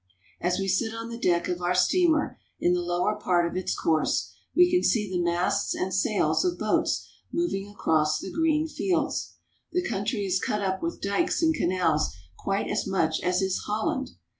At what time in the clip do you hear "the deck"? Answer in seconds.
1.09-1.47